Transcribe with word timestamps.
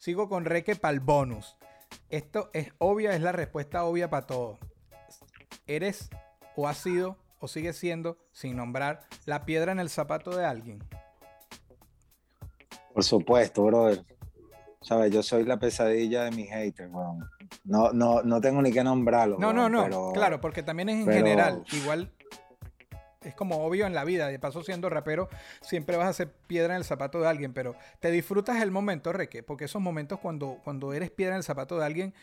Sigo 0.00 0.30
con 0.30 0.46
Reque 0.46 0.76
para 0.76 0.94
el 0.94 1.00
bonus. 1.00 1.58
Esto 2.08 2.48
es 2.54 2.72
obvia, 2.78 3.14
es 3.14 3.20
la 3.20 3.32
respuesta 3.32 3.84
obvia 3.84 4.08
para 4.08 4.26
todo. 4.26 4.58
¿Eres 5.66 6.08
o 6.56 6.66
has 6.66 6.78
sido 6.78 7.18
o 7.38 7.48
sigues 7.48 7.76
siendo, 7.76 8.16
sin 8.32 8.56
nombrar, 8.56 9.02
la 9.26 9.44
piedra 9.44 9.72
en 9.72 9.78
el 9.78 9.90
zapato 9.90 10.34
de 10.34 10.46
alguien? 10.46 10.82
Por 12.94 13.04
supuesto, 13.04 13.62
brother. 13.62 14.02
¿Sabes? 14.80 15.12
Yo 15.12 15.22
soy 15.22 15.44
la 15.44 15.58
pesadilla 15.58 16.24
de 16.24 16.30
mis 16.30 16.48
haters, 16.48 16.90
No, 17.64 17.92
no, 17.92 18.22
no 18.22 18.40
tengo 18.40 18.62
ni 18.62 18.72
que 18.72 18.82
nombrarlo. 18.82 19.36
No, 19.38 19.52
no, 19.52 19.68
no. 19.68 20.12
claro, 20.14 20.40
porque 20.40 20.62
también 20.62 20.88
es 20.88 21.06
en 21.06 21.12
general. 21.12 21.62
Igual 21.72 22.10
es 23.22 23.34
como 23.34 23.56
obvio 23.64 23.86
en 23.86 23.94
la 23.94 24.04
vida. 24.04 24.28
De 24.28 24.38
paso, 24.38 24.62
siendo 24.62 24.88
rapero, 24.88 25.28
siempre 25.60 25.96
vas 25.96 26.08
a 26.08 26.12
ser 26.12 26.32
piedra 26.46 26.74
en 26.74 26.78
el 26.78 26.84
zapato 26.84 27.20
de 27.20 27.28
alguien, 27.28 27.52
pero 27.52 27.76
te 28.00 28.10
disfrutas 28.10 28.62
el 28.62 28.70
momento, 28.70 29.12
Reque, 29.12 29.42
porque 29.42 29.66
esos 29.66 29.82
momentos 29.82 30.18
cuando, 30.20 30.58
cuando 30.64 30.92
eres 30.92 31.10
piedra 31.10 31.34
en 31.34 31.38
el 31.38 31.44
zapato 31.44 31.78
de 31.78 31.84
alguien, 31.84 32.14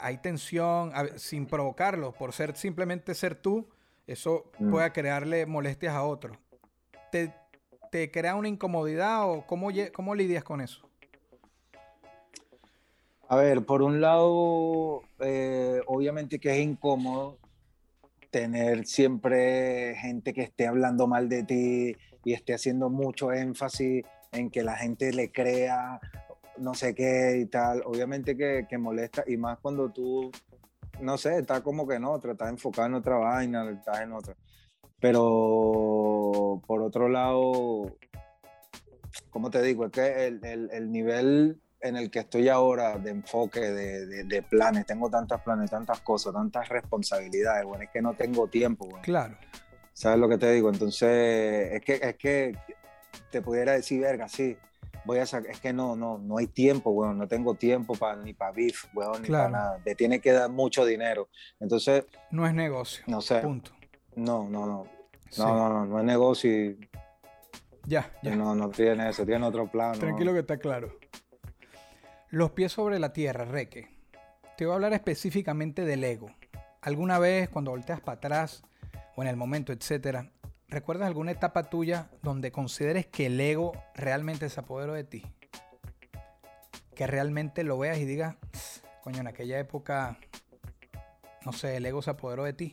hay 0.00 0.18
tensión, 0.18 0.92
sin 1.16 1.46
provocarlo, 1.46 2.12
por 2.12 2.32
ser 2.32 2.56
simplemente 2.56 3.14
ser 3.14 3.34
tú, 3.34 3.66
eso 4.06 4.50
mm. 4.58 4.70
puede 4.70 4.92
crearle 4.92 5.46
molestias 5.46 5.94
a 5.94 6.02
otros. 6.02 6.36
¿Te, 7.10 7.32
¿Te, 7.90 8.10
crea 8.10 8.34
una 8.34 8.48
incomodidad 8.48 9.30
o 9.30 9.46
cómo, 9.46 9.68
cómo 9.92 10.14
lidias 10.14 10.42
con 10.42 10.60
eso? 10.60 10.88
A 13.28 13.36
ver, 13.36 13.64
por 13.64 13.82
un 13.82 14.00
lado, 14.00 15.02
eh, 15.20 15.80
obviamente 15.86 16.38
que 16.38 16.50
es 16.50 16.58
incómodo 16.58 17.38
tener 18.32 18.86
siempre 18.86 19.94
gente 19.96 20.32
que 20.32 20.40
esté 20.40 20.66
hablando 20.66 21.06
mal 21.06 21.28
de 21.28 21.44
ti 21.44 21.96
y 22.24 22.32
esté 22.32 22.54
haciendo 22.54 22.88
mucho 22.88 23.30
énfasis 23.30 24.04
en 24.32 24.50
que 24.50 24.62
la 24.62 24.74
gente 24.74 25.12
le 25.12 25.30
crea 25.30 26.00
no 26.56 26.74
sé 26.74 26.94
qué 26.94 27.38
y 27.42 27.46
tal. 27.46 27.82
Obviamente 27.84 28.36
que, 28.36 28.66
que 28.68 28.78
molesta 28.78 29.22
y 29.26 29.36
más 29.36 29.58
cuando 29.58 29.90
tú, 29.90 30.30
no 31.00 31.18
sé, 31.18 31.38
estás 31.38 31.60
como 31.60 31.86
que 31.86 31.96
en 31.96 32.04
otra, 32.04 32.32
estás 32.32 32.48
enfocado 32.48 32.88
en 32.88 32.94
otra 32.94 33.16
vaina, 33.16 33.70
estás 33.70 34.00
en 34.00 34.12
otra. 34.12 34.34
Pero 34.98 36.62
por 36.66 36.82
otro 36.82 37.08
lado, 37.10 37.96
como 39.28 39.50
te 39.50 39.60
digo, 39.62 39.86
es 39.86 39.92
que 39.92 40.26
el, 40.26 40.44
el, 40.44 40.70
el 40.72 40.90
nivel 40.90 41.60
en 41.82 41.96
el 41.96 42.10
que 42.10 42.20
estoy 42.20 42.48
ahora 42.48 42.96
de 42.98 43.10
enfoque, 43.10 43.60
de, 43.60 44.24
de, 44.24 44.42
planes, 44.42 44.86
tengo 44.86 45.10
tantos 45.10 45.40
planes, 45.40 45.70
tantas 45.70 46.00
cosas, 46.00 46.32
tantas 46.32 46.68
responsabilidades, 46.68 47.64
bueno, 47.64 47.84
es 47.84 47.90
que 47.90 48.00
no 48.00 48.14
tengo 48.14 48.46
tiempo, 48.46 48.86
bueno. 48.86 49.02
Claro. 49.02 49.36
¿Sabes 49.92 50.18
lo 50.18 50.28
que 50.28 50.38
te 50.38 50.50
digo? 50.52 50.70
Entonces, 50.70 51.72
es 51.72 51.80
que, 51.82 51.94
es 51.94 52.16
que 52.16 52.56
te 53.30 53.42
pudiera 53.42 53.72
decir, 53.72 54.00
verga, 54.00 54.28
sí, 54.28 54.56
voy 55.04 55.18
a 55.18 55.26
sacar, 55.26 55.50
es 55.50 55.60
que 55.60 55.72
no, 55.72 55.96
no, 55.96 56.18
no 56.18 56.38
hay 56.38 56.46
tiempo, 56.46 56.92
bueno, 56.92 57.14
no 57.14 57.26
tengo 57.28 57.54
tiempo 57.54 57.94
para 57.94 58.16
ni 58.16 58.32
para 58.32 58.52
beef, 58.52 58.86
bueno, 58.92 59.18
ni 59.18 59.28
para 59.28 59.48
nada. 59.48 59.78
Te 59.82 59.94
tiene 59.94 60.20
que 60.20 60.32
dar 60.32 60.50
mucho 60.50 60.84
dinero. 60.84 61.28
Entonces. 61.60 62.04
No 62.30 62.46
es 62.46 62.54
negocio. 62.54 63.04
No 63.06 63.20
sé. 63.20 63.40
Punto. 63.40 63.72
No, 64.14 64.48
no, 64.48 64.66
no. 64.66 64.86
No, 65.38 65.46
no, 65.46 65.68
no, 65.70 65.86
no 65.86 65.98
es 65.98 66.04
negocio 66.04 66.76
Ya, 67.86 68.12
ya. 68.22 68.36
No, 68.36 68.54
no 68.54 68.68
tiene 68.68 69.08
eso, 69.08 69.24
tiene 69.24 69.44
otro 69.46 69.66
plano. 69.66 69.98
Tranquilo 69.98 70.32
que 70.34 70.40
está 70.40 70.58
claro. 70.58 70.94
Los 72.32 72.52
pies 72.52 72.72
sobre 72.72 72.98
la 72.98 73.12
tierra, 73.12 73.44
Reque. 73.44 73.90
Te 74.56 74.64
voy 74.64 74.72
a 74.72 74.76
hablar 74.76 74.94
específicamente 74.94 75.84
del 75.84 76.02
ego. 76.02 76.30
¿Alguna 76.80 77.18
vez 77.18 77.50
cuando 77.50 77.72
volteas 77.72 78.00
para 78.00 78.16
atrás 78.16 78.62
o 79.16 79.20
en 79.20 79.28
el 79.28 79.36
momento, 79.36 79.70
etcétera, 79.70 80.30
recuerdas 80.66 81.08
alguna 81.08 81.32
etapa 81.32 81.64
tuya 81.64 82.08
donde 82.22 82.50
consideres 82.50 83.04
que 83.04 83.26
el 83.26 83.38
ego 83.38 83.72
realmente 83.94 84.48
se 84.48 84.60
apoderó 84.60 84.94
de 84.94 85.04
ti? 85.04 85.26
Que 86.94 87.06
realmente 87.06 87.64
lo 87.64 87.76
veas 87.76 87.98
y 87.98 88.06
digas, 88.06 88.36
coño, 89.02 89.20
en 89.20 89.26
aquella 89.26 89.58
época, 89.58 90.16
no 91.44 91.52
sé, 91.52 91.76
el 91.76 91.84
ego 91.84 92.00
se 92.00 92.12
apoderó 92.12 92.44
de 92.44 92.54
ti. 92.54 92.72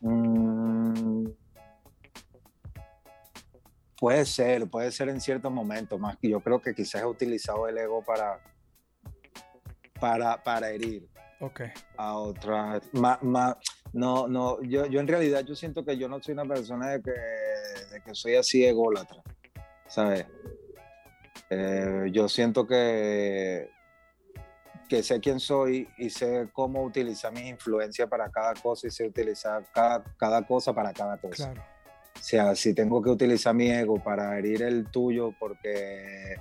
Mm, 0.00 0.53
Puede 4.04 4.26
ser, 4.26 4.68
puede 4.68 4.92
ser 4.92 5.08
en 5.08 5.18
ciertos 5.18 5.50
momentos, 5.50 5.98
más 5.98 6.18
que 6.18 6.28
yo 6.28 6.38
creo 6.40 6.60
que 6.60 6.74
quizás 6.74 7.00
he 7.00 7.06
utilizado 7.06 7.66
el 7.66 7.78
ego 7.78 8.04
para, 8.04 8.38
para, 9.98 10.42
para 10.42 10.68
herir 10.68 11.08
okay. 11.40 11.68
a 11.96 12.18
otras. 12.18 12.82
no, 12.92 14.28
no, 14.28 14.60
yo, 14.60 14.84
yo 14.84 15.00
en 15.00 15.08
realidad 15.08 15.42
yo 15.46 15.54
siento 15.54 15.86
que 15.86 15.96
yo 15.96 16.06
no 16.06 16.22
soy 16.22 16.34
una 16.34 16.44
persona 16.44 16.90
de 16.90 17.00
que, 17.00 17.12
de 17.12 18.02
que 18.02 18.14
soy 18.14 18.34
así 18.34 18.62
ególatra, 18.66 19.22
¿sabes? 19.86 20.26
Eh, 21.48 22.10
yo 22.12 22.28
siento 22.28 22.66
que, 22.66 23.70
que 24.86 25.02
sé 25.02 25.18
quién 25.18 25.40
soy 25.40 25.88
y 25.96 26.10
sé 26.10 26.50
cómo 26.52 26.82
utilizar 26.82 27.32
mis 27.32 27.46
influencias 27.46 28.06
para 28.06 28.30
cada 28.30 28.52
cosa 28.52 28.86
y 28.86 28.90
sé 28.90 29.06
utilizar 29.06 29.64
cada, 29.72 30.04
cada 30.18 30.46
cosa 30.46 30.74
para 30.74 30.92
cada 30.92 31.16
cosa. 31.16 31.54
Claro. 31.54 31.73
O 32.16 32.26
sea, 32.26 32.54
si 32.54 32.74
tengo 32.74 33.02
que 33.02 33.10
utilizar 33.10 33.54
mi 33.54 33.70
ego 33.70 34.02
para 34.02 34.38
herir 34.38 34.62
el 34.62 34.86
tuyo 34.86 35.34
porque, 35.38 36.36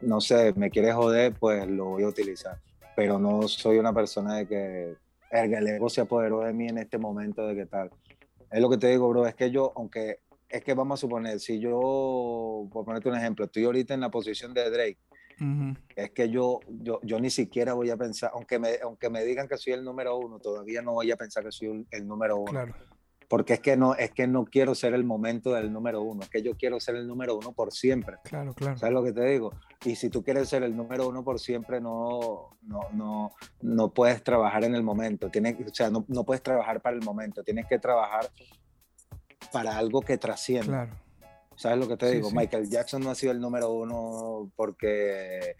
no 0.00 0.20
sé, 0.20 0.52
me 0.54 0.70
quieres 0.70 0.94
joder, 0.94 1.34
pues 1.34 1.66
lo 1.66 1.86
voy 1.86 2.04
a 2.04 2.08
utilizar. 2.08 2.58
Pero 2.94 3.18
no 3.18 3.48
soy 3.48 3.78
una 3.78 3.92
persona 3.92 4.36
de 4.36 4.46
que 4.46 4.96
el 5.30 5.66
ego 5.66 5.88
se 5.88 6.02
apoderó 6.02 6.40
de 6.40 6.52
mí 6.52 6.68
en 6.68 6.78
este 6.78 6.98
momento 6.98 7.46
de 7.46 7.56
qué 7.56 7.66
tal. 7.66 7.90
Es 8.50 8.60
lo 8.60 8.68
que 8.70 8.78
te 8.78 8.88
digo, 8.88 9.08
bro, 9.08 9.26
es 9.26 9.34
que 9.34 9.50
yo, 9.50 9.72
aunque, 9.76 10.20
es 10.48 10.62
que 10.62 10.74
vamos 10.74 10.98
a 10.98 11.00
suponer, 11.00 11.40
si 11.40 11.58
yo, 11.58 12.68
por 12.72 12.84
ponerte 12.84 13.08
un 13.08 13.16
ejemplo, 13.16 13.44
estoy 13.44 13.64
ahorita 13.64 13.94
en 13.94 14.00
la 14.00 14.10
posición 14.10 14.54
de 14.54 14.70
Drake, 14.70 14.98
es 15.96 16.10
que 16.10 16.28
yo, 16.28 16.60
yo, 16.68 17.00
yo 17.02 17.18
ni 17.18 17.30
siquiera 17.30 17.72
voy 17.72 17.88
a 17.88 17.96
pensar, 17.96 18.30
aunque 18.34 18.58
me, 18.58 18.74
aunque 18.82 19.08
me 19.08 19.24
digan 19.24 19.48
que 19.48 19.56
soy 19.56 19.72
el 19.72 19.82
número 19.82 20.18
uno, 20.18 20.38
todavía 20.38 20.82
no 20.82 20.92
voy 20.92 21.10
a 21.10 21.16
pensar 21.16 21.42
que 21.42 21.50
soy 21.50 21.86
el 21.90 22.06
número 22.06 22.36
uno. 22.36 22.50
Claro 22.50 22.89
porque 23.30 23.54
es 23.54 23.60
que 23.60 23.76
no 23.76 23.94
es 23.94 24.10
que 24.10 24.26
no 24.26 24.44
quiero 24.44 24.74
ser 24.74 24.92
el 24.92 25.04
momento 25.04 25.54
del 25.54 25.72
número 25.72 26.02
uno, 26.02 26.22
es 26.24 26.28
que 26.28 26.42
yo 26.42 26.56
quiero 26.56 26.80
ser 26.80 26.96
el 26.96 27.06
número 27.06 27.38
uno 27.38 27.52
por 27.52 27.72
siempre. 27.72 28.16
Claro, 28.24 28.52
claro. 28.54 28.76
¿Sabes 28.76 28.92
lo 28.92 29.04
que 29.04 29.12
te 29.12 29.24
digo? 29.24 29.52
Y 29.84 29.94
si 29.94 30.10
tú 30.10 30.24
quieres 30.24 30.48
ser 30.48 30.64
el 30.64 30.76
número 30.76 31.08
uno 31.08 31.22
por 31.22 31.38
siempre, 31.38 31.80
no, 31.80 32.56
no, 32.62 32.80
no, 32.92 33.32
no 33.62 33.94
puedes 33.94 34.24
trabajar 34.24 34.64
en 34.64 34.74
el 34.74 34.82
momento, 34.82 35.30
tienes, 35.30 35.54
o 35.64 35.72
sea, 35.72 35.90
no, 35.90 36.04
no 36.08 36.24
puedes 36.24 36.42
trabajar 36.42 36.82
para 36.82 36.96
el 36.96 37.04
momento, 37.04 37.44
tienes 37.44 37.66
que 37.66 37.78
trabajar 37.78 38.28
para 39.52 39.78
algo 39.78 40.02
que 40.02 40.18
trascienda. 40.18 40.86
Claro. 40.86 40.96
¿Sabes 41.54 41.78
lo 41.78 41.86
que 41.86 41.96
te 41.96 42.10
digo? 42.10 42.32
Michael 42.32 42.68
Jackson 42.68 43.00
no 43.00 43.10
ha 43.10 43.14
sido 43.14 43.30
el 43.30 43.40
número 43.40 43.70
uno 43.70 44.50
porque 44.56 45.54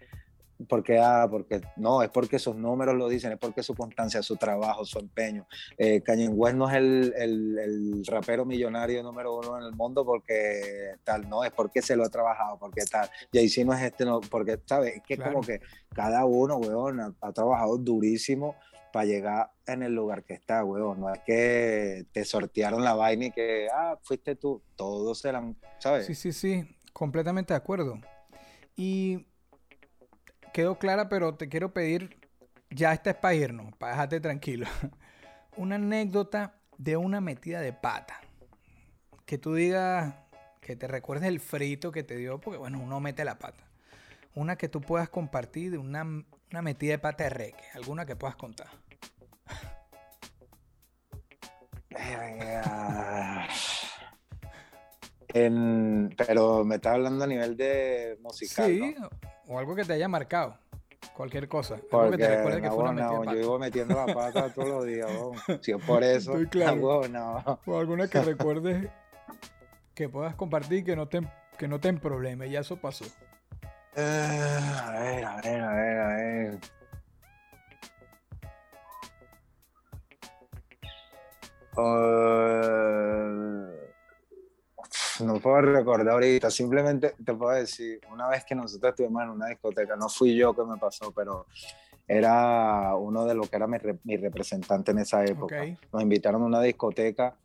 porque, 0.67 0.99
ah, 0.99 1.27
porque 1.29 1.61
no, 1.77 2.01
es 2.01 2.09
porque 2.09 2.39
sus 2.39 2.55
números 2.55 2.95
lo 2.95 3.07
dicen, 3.07 3.31
es 3.31 3.37
porque 3.37 3.63
su 3.63 3.75
constancia, 3.75 4.21
su 4.21 4.35
trabajo, 4.35 4.85
su 4.85 4.99
empeño. 4.99 5.47
Eh, 5.77 6.01
West 6.29 6.55
no 6.55 6.69
es 6.69 6.75
el, 6.75 7.13
el, 7.17 7.59
el, 7.59 8.05
rapero 8.05 8.45
millonario 8.45 9.03
número 9.03 9.37
uno 9.37 9.57
en 9.57 9.63
el 9.63 9.73
mundo 9.73 10.05
porque 10.05 10.95
tal, 11.03 11.29
no, 11.29 11.43
es 11.43 11.51
porque 11.51 11.81
se 11.81 11.95
lo 11.95 12.03
ha 12.03 12.09
trabajado, 12.09 12.57
porque 12.57 12.83
tal. 12.85 13.09
Jay-Z 13.33 13.65
no 13.65 13.73
es 13.73 13.81
este, 13.81 14.05
no, 14.05 14.21
porque, 14.21 14.59
¿sabes? 14.65 14.97
Es 14.97 15.03
que 15.03 15.17
como 15.17 15.41
que 15.41 15.61
cada 15.93 16.25
uno, 16.25 16.57
weón, 16.57 16.99
ha, 16.99 17.31
trabajado 17.33 17.77
durísimo 17.77 18.55
para 18.91 19.05
llegar 19.05 19.51
en 19.65 19.83
el 19.83 19.93
lugar 19.93 20.23
que 20.23 20.33
está, 20.33 20.63
weón. 20.63 20.99
No 20.99 21.13
es 21.13 21.19
que 21.25 22.05
te 22.11 22.25
sortearon 22.25 22.83
la 22.83 22.93
vaina 22.93 23.25
y 23.25 23.31
que, 23.31 23.67
ah, 23.73 23.97
fuiste 24.01 24.35
tú. 24.35 24.61
Todos 24.75 25.23
eran, 25.25 25.55
¿sabes? 25.79 26.05
Sí, 26.05 26.15
sí, 26.15 26.33
sí, 26.33 26.77
completamente 26.93 27.53
de 27.53 27.57
acuerdo. 27.57 27.99
Y 28.75 29.25
quedó 30.51 30.77
clara, 30.77 31.09
pero 31.09 31.35
te 31.35 31.49
quiero 31.49 31.73
pedir, 31.73 32.17
ya 32.69 32.93
está 32.93 33.11
es 33.11 33.15
para 33.17 33.35
irnos, 33.35 33.75
para 33.77 33.93
dejarte 33.93 34.19
tranquilo. 34.19 34.67
Una 35.57 35.75
anécdota 35.75 36.55
de 36.77 36.97
una 36.97 37.21
metida 37.21 37.61
de 37.61 37.73
pata. 37.73 38.19
Que 39.25 39.37
tú 39.37 39.53
digas, 39.53 40.15
que 40.61 40.75
te 40.75 40.87
recuerdes 40.87 41.27
el 41.27 41.39
frito 41.39 41.91
que 41.91 42.03
te 42.03 42.15
dio, 42.15 42.39
porque 42.39 42.57
bueno, 42.57 42.79
uno 42.79 42.99
mete 42.99 43.25
la 43.25 43.37
pata. 43.37 43.63
Una 44.33 44.55
que 44.55 44.69
tú 44.69 44.81
puedas 44.81 45.09
compartir 45.09 45.71
de 45.71 45.77
una, 45.77 46.03
una 46.03 46.61
metida 46.61 46.93
de 46.93 46.99
pata 46.99 47.25
de 47.25 47.31
reque, 47.31 47.63
alguna 47.73 48.05
que 48.05 48.15
puedas 48.15 48.35
contar. 48.35 48.67
pero 56.17 56.63
me 56.63 56.75
está 56.75 56.93
hablando 56.93 57.23
a 57.23 57.27
nivel 57.27 57.57
de 57.57 58.17
musical. 58.21 58.67
Sí, 58.67 58.95
o 59.51 59.59
algo 59.59 59.75
que 59.75 59.83
te 59.83 59.93
haya 59.93 60.07
marcado. 60.07 60.57
Cualquier 61.15 61.49
cosa. 61.49 61.77
Porque, 61.89 62.17
que 62.17 62.23
te 62.23 62.35
recuerde 62.37 62.61
que 62.61 62.69
fue 62.69 62.83
una 62.83 62.93
no, 62.93 63.25
yo 63.25 63.31
vivo 63.31 63.59
metiendo 63.59 63.95
la 63.95 64.13
pata 64.13 64.53
todos 64.53 64.69
los 64.69 64.85
días. 64.85 65.09
Si 65.61 65.71
es 65.71 65.83
por 65.83 66.03
eso, 66.03 66.33
claro. 66.49 67.07
no. 67.09 67.59
O 67.65 67.77
alguna 67.77 68.07
que 68.07 68.21
recuerdes 68.21 68.89
que 69.93 70.07
puedas 70.07 70.35
compartir 70.35 70.85
que 70.85 70.95
no 70.95 71.07
te, 71.07 71.21
que 71.57 71.67
no 71.67 71.79
te 71.79 71.89
en 71.89 71.99
problema. 71.99 72.45
Ya 72.45 72.61
eso 72.61 72.77
pasó. 72.77 73.05
Uh, 73.97 73.99
a 73.99 74.91
ver, 74.91 75.25
a 75.25 75.41
ver, 75.41 75.61
a 75.61 75.73
ver, 75.73 75.99
a 75.99 76.07
ver. 76.07 76.59
Uh, 81.77 82.50
no 85.23 85.39
puedo 85.39 85.61
recordar 85.61 86.09
ahorita, 86.09 86.49
simplemente 86.49 87.15
te 87.23 87.33
puedo 87.33 87.51
decir, 87.51 87.99
una 88.11 88.27
vez 88.27 88.43
que 88.45 88.55
nosotros 88.55 88.91
estuvimos 88.91 89.23
en 89.23 89.29
una 89.29 89.47
discoteca, 89.47 89.95
no 89.95 90.09
fui 90.09 90.35
yo 90.35 90.53
que 90.53 90.63
me 90.63 90.77
pasó, 90.77 91.11
pero 91.11 91.45
era 92.07 92.95
uno 92.95 93.25
de 93.25 93.35
los 93.35 93.49
que 93.49 93.55
era 93.55 93.67
mi, 93.67 93.77
mi 94.03 94.17
representante 94.17 94.91
en 94.91 94.99
esa 94.99 95.23
época. 95.23 95.63
Nos 95.93 96.01
invitaron 96.01 96.41
a 96.41 96.45
una 96.45 96.61
discoteca 96.61 97.35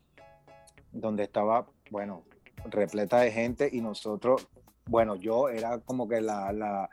donde 0.92 1.24
estaba, 1.24 1.66
bueno, 1.90 2.24
repleta 2.64 3.20
de 3.20 3.30
gente 3.30 3.68
y 3.70 3.80
nosotros, 3.80 4.48
bueno, 4.86 5.14
yo 5.14 5.48
era 5.48 5.78
como 5.78 6.08
que 6.08 6.20
la, 6.20 6.52
la, 6.52 6.90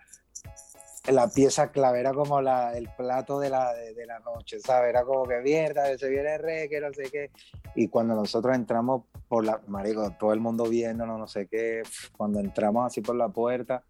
la 1.12 1.28
pieza 1.28 1.72
clave, 1.72 2.00
era 2.00 2.14
como 2.14 2.42
la, 2.42 2.78
el 2.78 2.90
plato 2.96 3.40
de 3.40 3.50
la, 3.50 3.74
de, 3.74 4.06
la 4.06 4.20
noche, 4.20 4.60
¿sabes? 4.60 4.90
Era 4.90 5.04
como 5.04 5.28
que 5.28 5.40
mierda, 5.42 5.98
se 5.98 6.10
viene 6.10 6.38
re, 6.38 6.70
que 6.70 6.80
no 6.80 6.94
sé 6.94 7.04
qué. 7.12 7.32
Y 7.76 7.90
cuando 7.90 8.16
nosotros 8.16 8.56
entramos 8.56 9.04
por 9.28 9.44
la, 9.44 9.62
marico, 9.68 10.10
todo 10.12 10.32
el 10.32 10.40
mundo 10.40 10.64
viéndonos, 10.66 11.20
no 11.20 11.28
sé 11.28 11.48
qué, 11.48 11.82
cuando 12.16 12.40
entramos 12.40 12.86
así 12.86 13.02
por 13.02 13.16
la 13.16 13.28
puerta, 13.30 13.84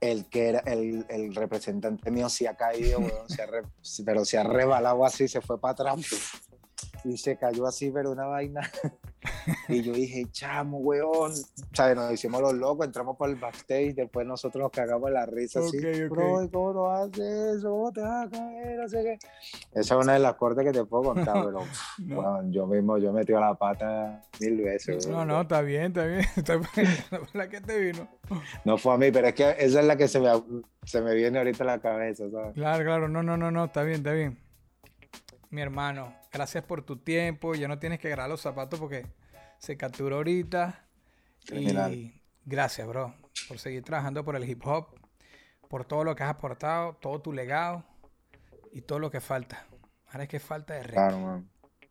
el 0.00 0.28
que 0.28 0.48
era 0.48 0.60
el, 0.60 1.04
el 1.08 1.34
representante 1.34 2.10
mío 2.10 2.28
se 2.28 2.48
ha 2.48 2.56
caído, 2.56 3.00
pero 4.04 4.24
se 4.24 4.38
ha 4.38 4.44
rebalado 4.44 5.04
así, 5.04 5.28
se 5.28 5.40
fue 5.40 5.60
para 5.60 5.72
atrás 5.72 6.00
y 7.04 7.16
se 7.18 7.36
cayó 7.36 7.66
así, 7.66 7.90
pero 7.90 8.10
una 8.10 8.26
vaina. 8.26 8.62
Y 9.68 9.82
yo 9.82 9.92
dije, 9.92 10.26
chamo, 10.30 10.78
weón. 10.78 11.32
¿Sabes? 11.72 11.96
Nos 11.96 12.12
hicimos 12.12 12.40
los 12.40 12.54
locos, 12.54 12.86
entramos 12.86 13.16
por 13.16 13.28
el 13.28 13.36
backstage, 13.36 13.94
después 13.94 14.26
nosotros 14.26 14.62
nos 14.62 14.72
cagamos 14.72 15.10
la 15.10 15.26
risa 15.26 15.60
así. 15.60 15.78
Bro, 16.08 16.48
¿cómo 16.52 16.72
no 16.72 16.90
haces 16.90 17.56
eso? 17.58 17.70
¿Cómo 17.70 17.92
te 17.92 18.00
vas 18.00 18.26
a 18.26 18.30
caer? 18.30 18.78
No 18.78 18.88
sé 18.88 19.02
qué. 19.02 19.18
Esa 19.72 19.94
es 19.94 20.04
una 20.04 20.14
de 20.14 20.18
las 20.18 20.34
cortes 20.34 20.64
que 20.64 20.72
te 20.72 20.84
puedo 20.84 21.14
contar, 21.14 21.44
pero 21.44 21.60
bueno, 21.98 22.50
yo 22.50 22.66
mismo, 22.66 22.98
yo 22.98 23.12
metí 23.12 23.32
la 23.32 23.54
pata 23.54 24.22
mil 24.40 24.62
veces. 24.62 25.06
No, 25.06 25.24
no, 25.24 25.42
está 25.42 25.62
bien, 25.62 25.86
está 25.86 26.04
bien. 26.04 26.22
Está 26.36 26.56
bien. 26.56 26.88
la 27.34 27.48
que 27.48 27.60
te 27.60 27.78
vino. 27.78 28.08
No 28.64 28.78
fue 28.78 28.94
a 28.94 28.98
mí, 28.98 29.10
pero 29.10 29.28
es 29.28 29.34
que 29.34 29.50
esa 29.58 29.80
es 29.80 29.86
la 29.86 29.96
que 29.96 30.08
se 30.08 30.20
me, 30.20 30.28
se 30.84 31.00
me 31.00 31.14
viene 31.14 31.38
ahorita 31.38 31.64
a 31.64 31.66
la 31.66 31.80
cabeza, 31.80 32.30
¿sabes? 32.30 32.54
Claro, 32.54 32.84
claro, 32.84 33.08
no, 33.08 33.22
no, 33.22 33.36
no, 33.36 33.50
no, 33.50 33.64
está 33.64 33.82
bien, 33.82 33.98
está 33.98 34.12
bien. 34.12 34.38
Mi 35.50 35.60
hermano, 35.60 36.14
gracias 36.32 36.64
por 36.64 36.82
tu 36.82 36.96
tiempo. 36.96 37.54
Ya 37.54 37.68
no 37.68 37.78
tienes 37.78 37.98
que 37.98 38.08
agarrar 38.08 38.30
los 38.30 38.40
zapatos 38.40 38.80
porque 38.80 39.04
se 39.62 39.76
capturó 39.76 40.16
ahorita. 40.16 40.84
Y 41.52 42.20
gracias, 42.44 42.86
bro, 42.86 43.14
por 43.48 43.58
seguir 43.58 43.82
trabajando 43.84 44.24
por 44.24 44.36
el 44.36 44.48
hip 44.48 44.66
hop, 44.66 44.88
por 45.68 45.84
todo 45.84 46.04
lo 46.04 46.14
que 46.16 46.24
has 46.24 46.30
aportado, 46.30 46.94
todo 46.94 47.20
tu 47.22 47.32
legado 47.32 47.84
y 48.72 48.82
todo 48.82 48.98
lo 48.98 49.10
que 49.10 49.20
falta. 49.20 49.66
Ahora 50.08 50.24
es 50.24 50.28
que 50.28 50.40
falta 50.40 50.74
de 50.74 50.82
Claro, 50.82 51.18
man. 51.18 51.48